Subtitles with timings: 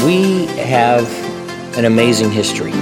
[0.00, 1.06] We have
[1.76, 2.72] an amazing history.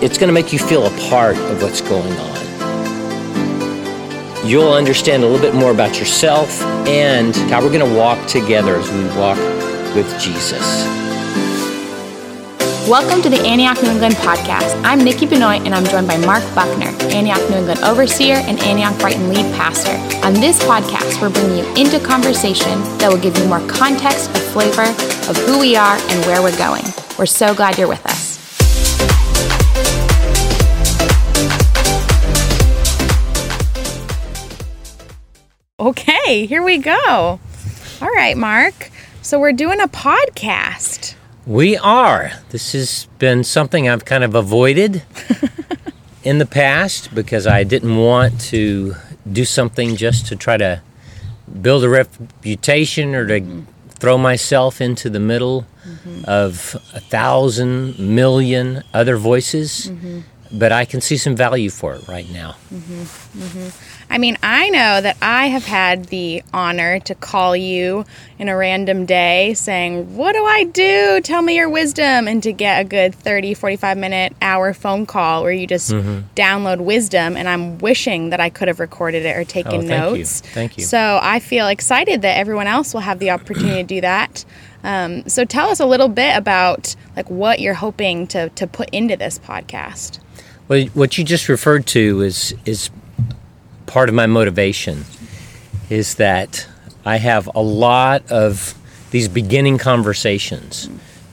[0.00, 2.34] It's going to make you feel a part of what's going on.
[4.46, 8.76] You'll understand a little bit more about yourself and how we're going to walk together
[8.76, 9.36] as we walk
[9.94, 10.86] with Jesus.
[12.88, 14.78] Welcome to the Antioch New England podcast.
[14.84, 18.98] I'm Nikki Benoit and I'm joined by Mark Buckner, Antioch New England Overseer and Antioch
[18.98, 19.92] Brighton Lead Pastor.
[20.22, 24.38] On this podcast, we're bringing you into conversation that will give you more context, a
[24.38, 24.82] flavor
[25.30, 26.84] of who we are and where we're going.
[27.18, 28.34] We're so glad you're with us.
[35.80, 37.40] Okay, here we go.
[38.02, 38.90] All right, Mark.
[39.22, 41.13] So we're doing a podcast.
[41.46, 42.32] We are.
[42.48, 45.02] This has been something I've kind of avoided
[46.24, 48.94] in the past because I didn't want to
[49.30, 50.80] do something just to try to
[51.60, 53.60] build a reputation or to mm-hmm.
[53.90, 56.24] throw myself into the middle mm-hmm.
[56.24, 59.88] of a thousand million other voices.
[59.90, 60.20] Mm-hmm.
[60.58, 62.56] But I can see some value for it right now.
[64.14, 68.04] I mean, I know that I have had the honor to call you
[68.38, 71.20] in a random day saying, What do I do?
[71.20, 72.28] Tell me your wisdom.
[72.28, 76.20] And to get a good 30, 45 minute, hour phone call where you just mm-hmm.
[76.36, 77.36] download wisdom.
[77.36, 80.42] And I'm wishing that I could have recorded it or taken oh, thank notes.
[80.44, 80.50] You.
[80.50, 80.84] Thank you.
[80.84, 84.44] So I feel excited that everyone else will have the opportunity to do that.
[84.84, 88.90] Um, so tell us a little bit about like what you're hoping to, to put
[88.90, 90.20] into this podcast.
[90.68, 92.90] Well, what you just referred to is is
[93.86, 95.04] part of my motivation
[95.90, 96.66] is that
[97.04, 98.74] I have a lot of
[99.10, 100.88] these beginning conversations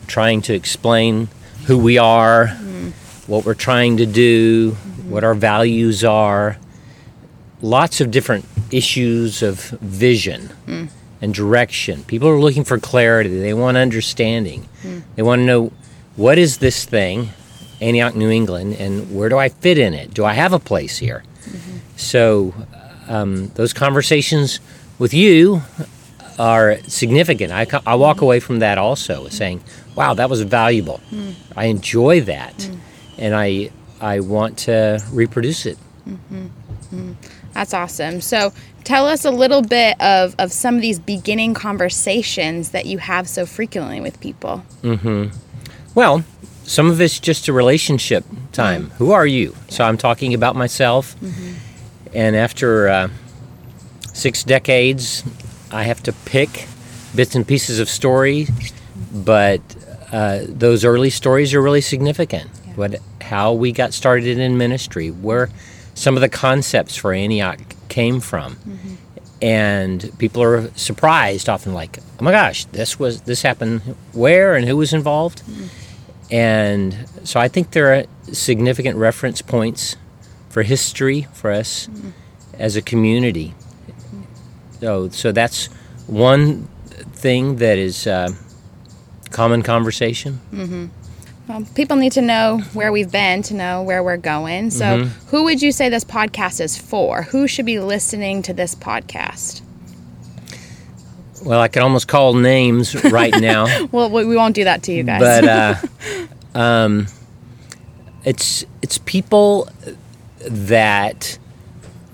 [0.07, 1.29] trying to explain
[1.65, 2.91] who we are, mm.
[3.27, 5.09] what we're trying to do, mm-hmm.
[5.09, 6.57] what our values are.
[7.61, 10.89] Lots of different issues of vision mm.
[11.21, 12.03] and direction.
[12.03, 14.67] People are looking for clarity, they want understanding.
[14.83, 15.03] Mm.
[15.15, 15.71] They want to know
[16.15, 17.29] what is this thing,
[17.79, 20.13] Antioch, New England, and where do I fit in it?
[20.13, 21.23] Do I have a place here?
[22.01, 22.53] So
[23.07, 24.59] um, those conversations
[24.99, 25.61] with you
[26.39, 27.51] are significant.
[27.51, 29.61] I, I walk away from that also saying,
[29.95, 30.99] wow, that was valuable.
[31.11, 31.35] Mm.
[31.55, 32.55] I enjoy that.
[32.57, 32.79] Mm.
[33.17, 33.69] And I,
[33.99, 35.77] I want to reproduce it.
[36.07, 36.47] Mm-hmm.
[36.91, 37.15] Mm.
[37.53, 38.21] That's awesome.
[38.21, 42.97] So tell us a little bit of, of some of these beginning conversations that you
[42.97, 44.63] have so frequently with people.
[44.81, 45.37] Mm-hmm.
[45.93, 46.23] Well,
[46.63, 48.23] some of it's just a relationship
[48.53, 48.87] time.
[48.87, 48.91] Mm.
[48.93, 49.55] Who are you?
[49.69, 51.15] So I'm talking about myself.
[52.13, 53.09] And after uh,
[54.13, 55.23] six decades,
[55.71, 56.67] I have to pick
[57.15, 58.47] bits and pieces of story,
[59.13, 59.61] but
[60.11, 62.49] uh, those early stories are really significant.
[62.67, 62.73] Yeah.
[62.73, 65.49] What, how we got started in ministry, where
[65.93, 68.95] some of the concepts for Antioch came from, mm-hmm.
[69.41, 74.67] and people are surprised often, like, "Oh my gosh, this was this happened where and
[74.67, 76.33] who was involved?" Mm-hmm.
[76.33, 79.97] And so I think there are significant reference points
[80.51, 82.09] for history for us mm-hmm.
[82.53, 83.55] as a community.
[84.79, 85.67] So, so that's
[86.07, 86.67] one
[87.13, 88.31] thing that is uh,
[89.31, 90.39] common conversation.
[90.51, 90.85] Mm-hmm.
[91.47, 94.71] Well, people need to know where we've been to know where we're going.
[94.71, 95.27] So, mm-hmm.
[95.27, 97.23] who would you say this podcast is for?
[97.23, 99.61] Who should be listening to this podcast?
[101.43, 103.87] Well, I could almost call names right now.
[103.91, 105.19] well, we won't do that to you guys.
[105.19, 105.75] But uh,
[106.57, 107.07] um,
[108.23, 109.67] it's it's people
[110.49, 111.37] that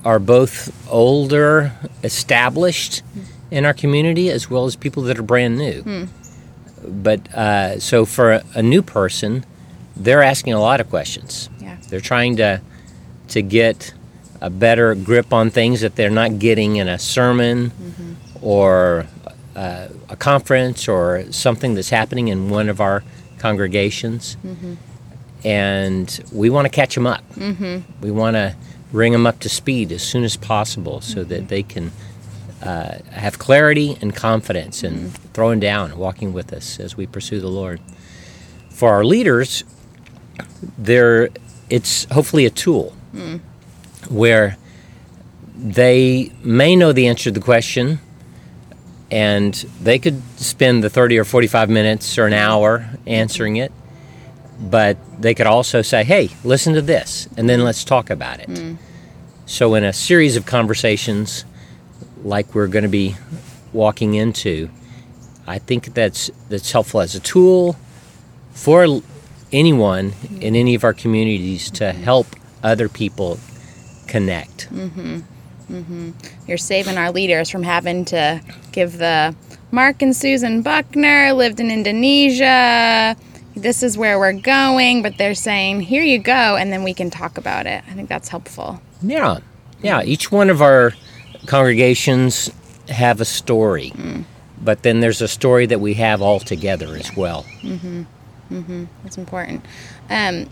[0.06, 1.74] are both older,
[2.04, 3.04] established
[3.52, 5.82] in our community, as well as people that are brand new.
[5.82, 6.06] Hmm.
[6.86, 9.46] But uh, so for a, a, new person,
[9.96, 11.50] they're asking a lot of questions.
[11.60, 11.76] Yeah.
[11.90, 12.62] They're trying to
[13.30, 13.94] to get
[14.40, 18.14] a better grip on things that they're not getting in a sermon mm-hmm.
[18.42, 19.08] or
[19.56, 23.04] uh, a conference or something that's happening in one of our
[23.40, 24.38] congregations.
[24.46, 24.76] Mm-hmm
[25.44, 27.28] and we want to catch them up.
[27.34, 28.02] Mm-hmm.
[28.02, 28.56] We want to
[28.92, 31.30] bring them up to speed as soon as possible so mm-hmm.
[31.30, 31.92] that they can
[32.62, 35.08] uh, have clarity and confidence in mm-hmm.
[35.34, 37.80] throwing down and walking with us as we pursue the Lord.
[38.70, 39.64] For our leaders,
[40.78, 41.30] there
[41.70, 43.40] it's hopefully a tool mm.
[44.10, 44.58] where
[45.56, 48.00] they may know the answer to the question
[49.10, 53.72] and they could spend the 30 or 45 minutes or an hour answering it
[54.60, 58.50] but they could also say, hey, listen to this, and then let's talk about it.
[58.50, 58.78] Mm.
[59.46, 61.46] So, in a series of conversations
[62.24, 63.16] like we're going to be
[63.72, 64.70] walking into,
[65.46, 67.78] I think that's, that's helpful as a tool
[68.52, 69.02] for
[69.54, 72.28] anyone in any of our communities to help
[72.64, 73.40] other people
[74.08, 74.70] connect.
[74.74, 75.20] Mm-hmm.
[75.72, 76.12] Mm-hmm.
[76.48, 79.36] You're saving our leaders from having to give the
[79.72, 83.16] Mark and Susan Buckner lived in Indonesia.
[83.58, 87.10] This is where we're going, but they're saying, here you go, and then we can
[87.10, 87.84] talk about it.
[87.90, 88.82] I think that's helpful.
[89.02, 89.40] Yeah,
[89.82, 90.04] yeah.
[90.04, 90.94] Each one of our
[91.48, 92.52] congregations
[92.90, 93.92] have a story,
[94.62, 97.46] but then there's a story that we have all together as well.
[97.62, 98.06] Mhm.
[98.52, 98.88] Mhm.
[99.04, 99.66] That's important.
[100.10, 100.48] Um,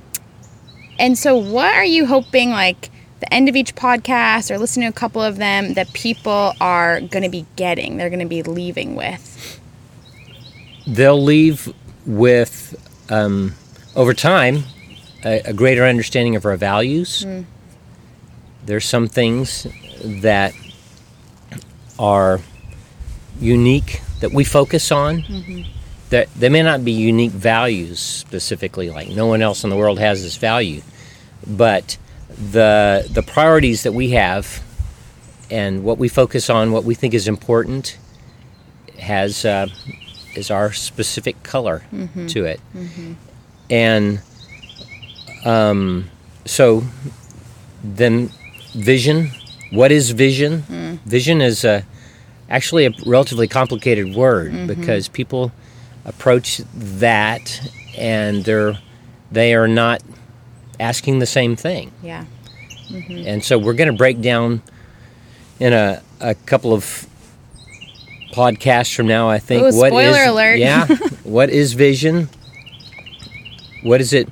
[1.00, 4.96] and so, what are you hoping, like, the end of each podcast or listening to
[4.96, 8.44] a couple of them, that people are going to be getting, they're going to be
[8.44, 9.60] leaving with?
[10.88, 11.74] They'll leave
[12.06, 12.76] with,
[13.10, 13.54] um,
[13.96, 14.64] over time,
[15.24, 17.26] a, a greater understanding of our values.
[18.66, 19.68] There's some things
[20.04, 20.54] that
[22.00, 22.40] are
[23.40, 25.24] unique that we focus on.
[26.10, 30.00] That they may not be unique values specifically, like no one else in the world
[30.00, 30.82] has this value,
[31.48, 31.98] but
[32.52, 34.64] the the priorities that we have
[35.50, 37.98] and what we focus on, what we think is important,
[39.00, 39.68] has uh,
[40.38, 42.28] is our specific color mm-hmm.
[42.28, 43.14] to it, mm-hmm.
[43.70, 44.22] and
[45.46, 46.10] um,
[46.46, 46.84] so
[47.84, 48.30] then
[48.74, 49.32] vision.
[49.72, 50.62] What is vision?
[50.64, 51.00] Mm.
[51.02, 51.84] Vision is a,
[52.50, 54.68] actually a relatively complicated word mm-hmm.
[54.68, 55.52] because people
[56.06, 58.78] approach that and they're
[59.32, 60.02] they are not
[60.80, 61.92] asking the same thing.
[62.04, 62.26] Yeah.
[63.10, 64.62] And so we're going to break down
[65.60, 67.08] in a, a couple of
[68.36, 69.62] podcasts from now, I think.
[69.62, 70.60] Ooh, what is- spoiler alert.
[70.60, 70.88] Yeah.
[71.24, 72.30] what is vision?
[73.84, 74.30] What is it?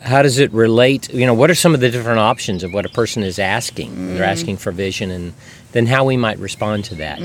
[0.00, 1.12] How does it relate?
[1.12, 3.90] You know, what are some of the different options of what a person is asking?
[3.96, 5.32] when They're asking for vision, and
[5.72, 7.18] then how we might respond to that.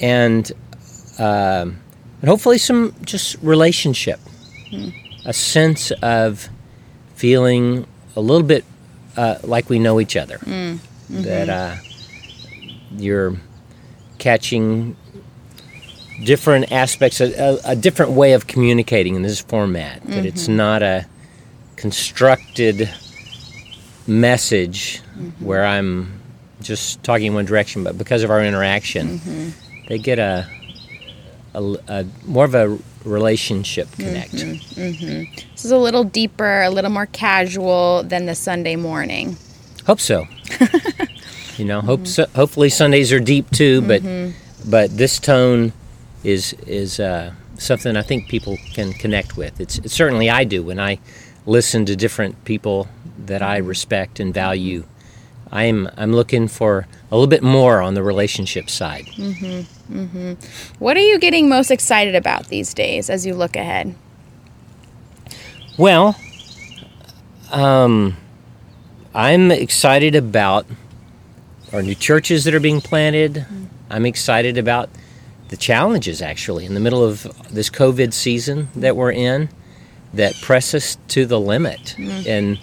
[0.00, 0.50] And
[1.18, 1.78] um,
[2.20, 4.18] and hopefully some just relationship,
[5.26, 6.48] a sense of
[7.14, 8.64] feeling a little bit
[9.16, 10.38] uh, like we know each other.
[11.10, 11.76] That uh,
[12.96, 13.36] you're
[14.22, 14.96] catching
[16.22, 20.00] different aspects, a, a, a different way of communicating in this format.
[20.02, 20.26] That mm-hmm.
[20.26, 21.06] it's not a
[21.74, 22.88] constructed
[24.06, 25.44] message mm-hmm.
[25.44, 26.20] where I'm
[26.60, 29.86] just talking in one direction, but because of our interaction, mm-hmm.
[29.88, 30.48] they get a,
[31.54, 34.30] a, a more of a relationship connect.
[34.30, 39.36] This is a little deeper, a little more casual than the Sunday morning.
[39.84, 40.28] Hope so.
[41.62, 42.06] you know, hope mm-hmm.
[42.06, 44.36] so, hopefully Sundays are deep too, but mm-hmm.
[44.68, 45.72] but this tone
[46.24, 49.60] is is uh, something I think people can connect with.
[49.60, 50.98] It's, it's certainly I do when I
[51.46, 52.88] listen to different people
[53.26, 53.68] that I mm-hmm.
[53.68, 54.82] respect and value.
[55.52, 59.06] I'm I'm looking for a little bit more on the relationship side.
[60.80, 63.94] What are you getting most excited about these days as you look ahead?
[65.78, 66.16] Well,
[67.52, 68.16] um,
[69.14, 70.66] I'm excited about
[71.72, 73.46] our new churches that are being planted.
[73.90, 74.90] I'm excited about
[75.48, 79.48] the challenges actually in the middle of this COVID season that we're in
[80.14, 81.94] that press us to the limit.
[82.26, 82.58] And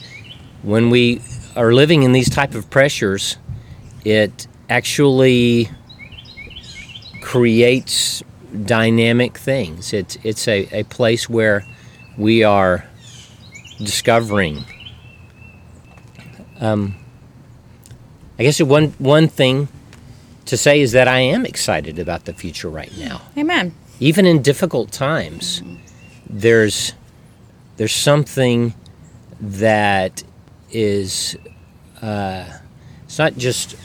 [0.63, 1.21] when we
[1.55, 3.37] are living in these type of pressures,
[4.05, 5.69] it actually
[7.21, 8.23] creates
[8.65, 9.93] dynamic things.
[9.93, 11.63] It's it's a, a place where
[12.17, 12.85] we are
[13.77, 14.65] discovering.
[16.59, 16.95] Um,
[18.39, 19.67] I guess one one thing
[20.45, 23.21] to say is that I am excited about the future right now.
[23.37, 23.75] Amen.
[23.99, 25.61] Even in difficult times,
[26.29, 26.93] there's
[27.75, 28.73] there's something
[29.41, 30.23] that
[30.71, 31.37] is
[32.01, 32.45] uh,
[33.03, 33.75] it's not just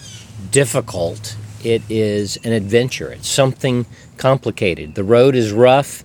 [0.53, 1.37] difficult.
[1.65, 3.11] It is an adventure.
[3.11, 3.87] It's something
[4.19, 4.95] complicated.
[4.95, 6.05] The road is rough,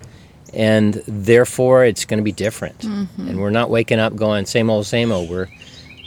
[0.53, 2.83] and therefore it's going to be different.
[3.29, 5.29] And we're not waking up going same old, same old.
[5.29, 5.49] We're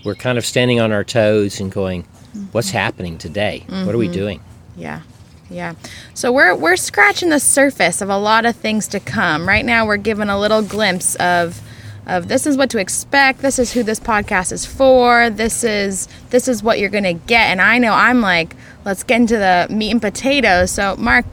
[0.05, 2.05] we're kind of standing on our toes and going,
[2.53, 3.65] "What's happening today?
[3.69, 4.15] What are we mm-hmm.
[4.15, 4.41] doing?"
[4.77, 5.03] Yeah.
[5.51, 5.75] Yeah.
[6.15, 9.47] So we're we're scratching the surface of a lot of things to come.
[9.47, 11.61] Right now we're given a little glimpse of
[12.07, 13.41] of this is what to expect.
[13.43, 15.31] This is who this podcast is for.
[15.31, 17.49] This is this is what you're going to get.
[17.49, 20.71] And I know I'm like, let's get into the meat and potatoes.
[20.71, 21.27] So Mark,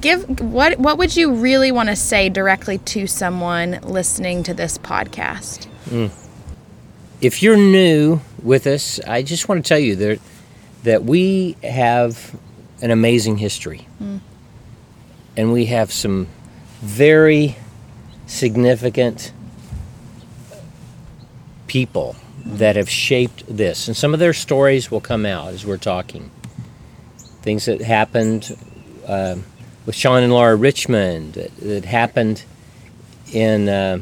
[0.00, 4.78] give what what would you really want to say directly to someone listening to this
[4.78, 5.68] podcast?
[5.86, 6.21] Mm.
[7.22, 10.20] If you're new with us, I just want to tell you that
[10.82, 12.34] that we have
[12.82, 13.86] an amazing history,
[15.36, 16.26] and we have some
[16.80, 17.56] very
[18.26, 19.32] significant
[21.68, 25.76] people that have shaped this, and some of their stories will come out as we're
[25.76, 26.28] talking.
[27.42, 28.56] Things that happened
[29.06, 29.36] uh,
[29.86, 32.44] with Sean and Laura Richmond, that, that happened
[33.32, 33.68] in.
[33.68, 34.00] Uh,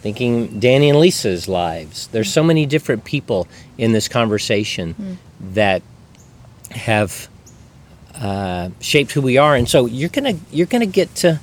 [0.00, 2.06] thinking Danny and Lisa's lives.
[2.08, 2.34] There's mm.
[2.34, 5.16] so many different people in this conversation mm.
[5.54, 5.82] that
[6.70, 7.28] have
[8.14, 11.40] uh, shaped who we are, and so you're gonna you're gonna get to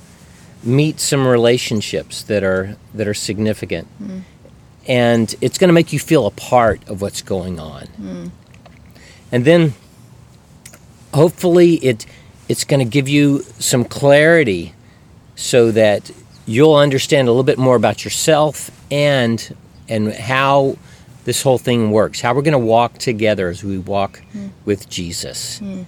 [0.64, 4.22] meet some relationships that are that are significant, mm.
[4.88, 8.32] and it's gonna make you feel a part of what's going on,
[9.32, 9.74] and then
[11.14, 12.06] hopefully it
[12.50, 14.74] it's going to give you some clarity
[15.36, 16.12] so that
[16.48, 19.56] you'll understand a little bit more about yourself and
[19.88, 20.78] and how
[21.26, 24.48] this whole thing works how we're going to walk together as we walk hmm.
[24.66, 25.60] with jesus.
[25.60, 25.84] Hmm.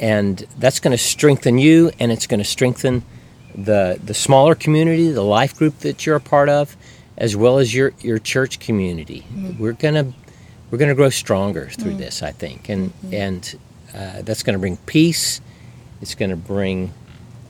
[0.00, 3.04] And that's going to strengthen you and it's going to strengthen
[3.54, 6.76] the the smaller community the life group that you're a part of
[7.16, 9.20] as well as your your church community.
[9.20, 9.58] Hmm.
[9.58, 10.12] We're going to
[10.70, 12.68] we're going to grow stronger through this i think.
[12.68, 13.58] And and
[13.94, 15.40] uh, that's going to bring peace.
[16.02, 16.92] It's going to bring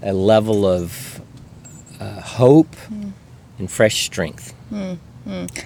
[0.02, 1.22] a level of
[2.00, 2.74] uh, hope
[3.58, 4.54] and fresh strength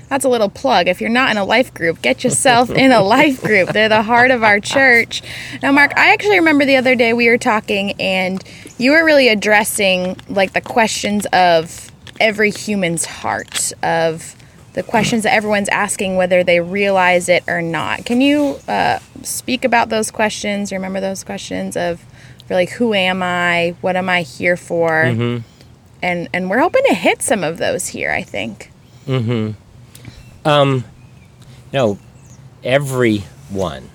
[0.08, 0.86] That's a little plug.
[0.86, 3.70] If you're not in a life group, get yourself in a life group.
[3.70, 5.22] They're the heart of our church.
[5.62, 8.42] Now, Mark, I actually remember the other day we were talking and
[8.78, 14.36] you were really addressing like the questions of every human's heart, of
[14.74, 18.04] the questions that everyone's asking, whether they realize it or not.
[18.04, 20.70] Can you uh, speak about those questions?
[20.72, 22.04] Remember those questions of
[22.48, 23.74] really who am I?
[23.80, 25.42] What am I here for?
[26.00, 28.70] And and we're hoping to hit some of those here, I think.
[30.44, 30.84] Um,
[31.72, 31.98] no,
[32.62, 33.90] everyone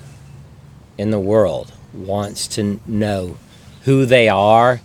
[0.98, 3.38] in the world wants to know
[3.83, 4.81] who they are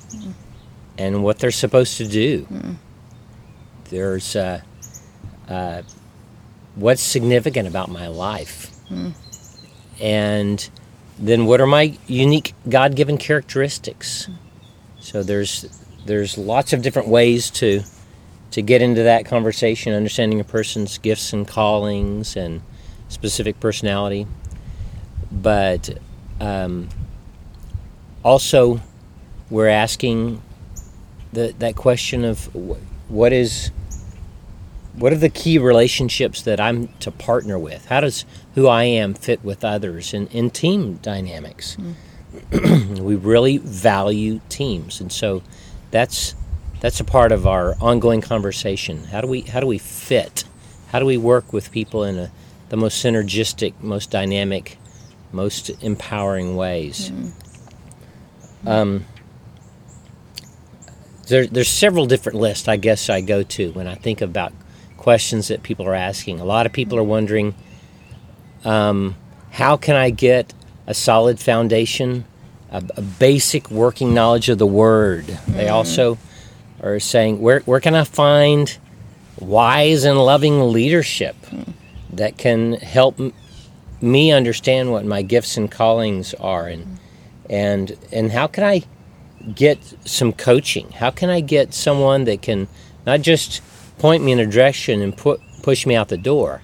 [0.96, 2.46] and what they're supposed to do.
[3.90, 4.60] There's uh,
[5.48, 5.82] uh,
[6.74, 8.70] what's significant about my life,
[10.00, 10.70] and
[11.18, 14.28] then what are my unique God-given characteristics.
[15.00, 15.66] So there's
[16.08, 17.82] there's lots of different ways to
[18.50, 22.62] to get into that conversation, understanding a person's gifts and callings and
[23.10, 24.26] specific personality.
[25.30, 25.98] But
[26.40, 26.88] um,
[28.24, 28.80] also,
[29.50, 30.40] we're asking
[31.34, 32.46] the, that question of
[33.08, 33.70] what is
[34.94, 37.84] what are the key relationships that I'm to partner with?
[37.84, 38.24] How does
[38.54, 41.76] who I am fit with others in, in team dynamics?
[42.50, 45.42] we really value teams, and so
[45.90, 46.34] that's
[46.80, 49.04] that's a part of our ongoing conversation.
[49.04, 50.44] How do we how do we fit?
[50.88, 52.30] How do we work with people in a,
[52.70, 54.78] the most synergistic, most dynamic,
[55.32, 57.10] most empowering ways?
[58.66, 59.04] Um,
[61.28, 64.52] there, there's several different lists I guess I go to when I think about
[64.96, 66.40] questions that people are asking.
[66.40, 67.54] A lot of people are wondering,
[68.64, 69.14] um,
[69.50, 70.52] how can I get
[70.86, 72.24] a solid foundation,
[72.70, 75.26] a, a basic working knowledge of the Word?
[75.26, 75.74] They mm-hmm.
[75.74, 76.18] also
[76.82, 78.76] are saying, where, where can I find
[79.40, 81.36] wise and loving leadership
[82.12, 83.32] that can help m-
[84.00, 86.98] me understand what my gifts and callings are and
[87.50, 88.84] and and how can I
[89.54, 90.90] get some coaching?
[90.92, 92.68] How can I get someone that can
[93.06, 93.62] not just
[93.98, 96.62] point me in a direction and put push me out the door,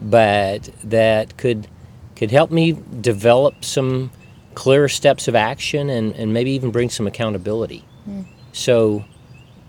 [0.00, 1.68] but that could
[2.16, 4.10] could help me develop some
[4.54, 7.84] clearer steps of action and, and maybe even bring some accountability.
[8.04, 8.22] Hmm.
[8.52, 9.04] So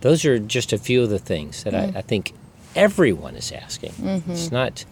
[0.01, 1.98] those are just a few of the things that I, hmm.
[1.98, 2.34] I think
[2.75, 3.92] everyone is asking.
[3.92, 4.32] Mm-hmm.
[4.32, 4.86] It's not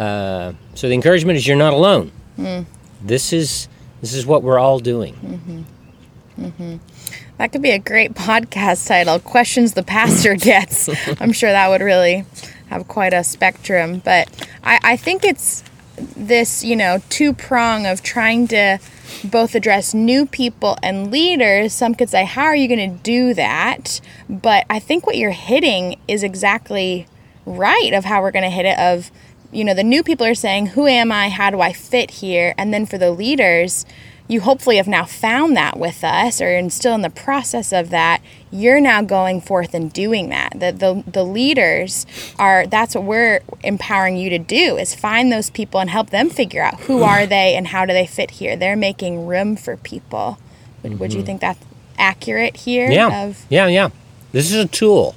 [0.00, 2.10] uh, so the encouragement is you're not alone.
[2.36, 2.60] Hmm.
[3.02, 3.68] This is
[4.00, 5.14] this is what we're all doing.
[5.14, 6.44] Mm-hmm.
[6.44, 6.76] Mm-hmm.
[7.36, 9.18] That could be a great podcast title.
[9.18, 10.88] Questions the pastor gets.
[11.20, 12.24] I'm sure that would really
[12.68, 14.00] have quite a spectrum.
[14.04, 14.28] But
[14.64, 15.62] I, I think it's
[15.96, 18.78] this, you know, two prong of trying to
[19.24, 21.72] both address new people and leaders.
[21.72, 24.00] Some could say, How are you going to do that?
[24.28, 27.06] But I think what you're hitting is exactly
[27.46, 29.10] right of how we're going to hit it of
[29.52, 32.54] you know the new people are saying who am i how do i fit here
[32.56, 33.84] and then for the leaders
[34.30, 37.90] you hopefully have now found that with us or are still in the process of
[37.90, 38.22] that
[38.52, 42.06] you're now going forth and doing that the, the the leaders
[42.38, 46.30] are that's what we're empowering you to do is find those people and help them
[46.30, 49.76] figure out who are they and how do they fit here they're making room for
[49.76, 50.38] people
[50.82, 51.64] would, would you think that's
[51.98, 52.92] accurate here Mm-hmm.
[53.12, 53.24] Yeah.
[53.26, 53.88] of yeah, yeah.
[54.32, 55.14] This is a tool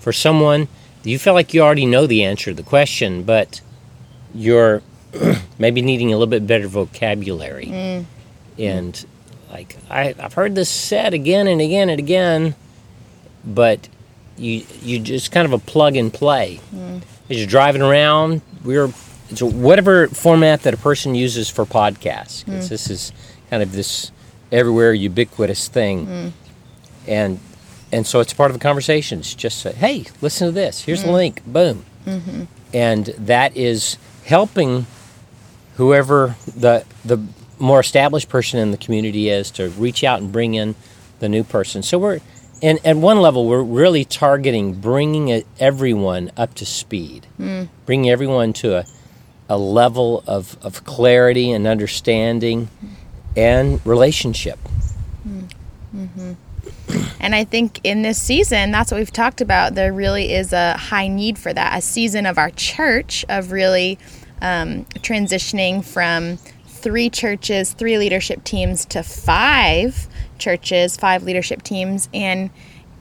[0.00, 0.68] for someone
[1.04, 3.60] you feel like you already know the answer to the question, but
[4.34, 4.82] you're
[5.58, 8.04] maybe needing a little bit better vocabulary.
[8.58, 8.78] Mm-hmm.
[8.78, 9.06] And
[9.50, 12.54] like I, I've heard this said again and again and again,
[13.44, 13.88] but
[14.36, 16.60] you you just kind of a plug and play.
[16.74, 17.02] Mm.
[17.30, 18.92] As you're driving around, we're
[19.30, 22.44] it's whatever format that a person uses for podcasts.
[22.44, 22.68] 'cause mm.
[22.68, 23.12] This is
[23.50, 24.10] kind of this
[24.50, 26.32] everywhere ubiquitous thing, mm.
[27.06, 27.38] and
[27.92, 29.20] and so it's part of the conversation.
[29.20, 30.82] It's just say, hey, listen to this.
[30.82, 31.42] Here's the link.
[31.46, 32.44] Boom, mm-hmm.
[32.74, 34.86] and that is helping
[35.76, 37.18] whoever the the
[37.58, 40.74] more established person in the community is to reach out and bring in
[41.20, 41.82] the new person.
[41.82, 42.20] So we're
[42.60, 47.68] and at one level we're really targeting bringing everyone up to speed, mm.
[47.86, 48.84] bringing everyone to a
[49.48, 52.68] a level of, of clarity and understanding
[53.36, 54.58] and relationship.
[55.26, 56.32] Mm-hmm.
[57.20, 59.74] And I think in this season, that's what we've talked about.
[59.74, 61.76] There really is a high need for that.
[61.76, 63.98] A season of our church of really
[64.40, 66.38] um, transitioning from
[66.78, 70.08] three churches, three leadership teams to five
[70.38, 72.08] churches, five leadership teams.
[72.14, 72.50] And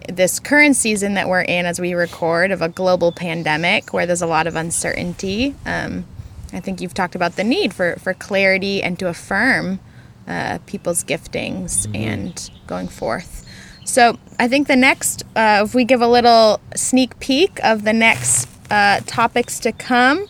[0.09, 4.21] this current season that we're in as we record of a global pandemic where there's
[4.21, 5.55] a lot of uncertainty.
[5.65, 6.05] Um,
[6.53, 9.79] I think you've talked about the need for, for clarity and to affirm
[10.27, 11.95] uh, people's giftings mm-hmm.
[11.95, 13.45] and going forth.
[13.85, 17.93] So I think the next, uh, if we give a little sneak peek of the
[17.93, 20.27] next uh, topics to come,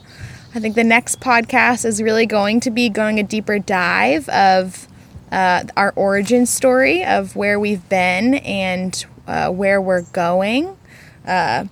[0.55, 4.87] I think the next podcast is really going to be going a deeper dive of
[5.31, 10.77] uh, our origin story of where we've been and uh, where we're going.
[11.25, 11.65] Uh,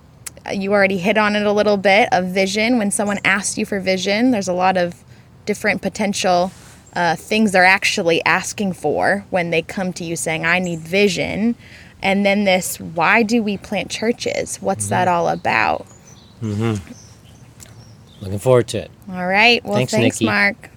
[0.52, 2.78] you already hit on it a little bit of vision.
[2.78, 5.02] When someone asks you for vision, there's a lot of
[5.46, 6.52] different potential
[6.94, 11.56] uh, things they're actually asking for when they come to you saying, I need vision.
[12.02, 14.58] And then this, why do we plant churches?
[14.58, 14.90] What's mm-hmm.
[14.90, 15.86] that all about?
[16.42, 16.92] Mm-hmm.
[18.20, 18.90] Looking forward to it.
[19.10, 19.64] All right.
[19.64, 20.70] Well, thanks, thanks Mark.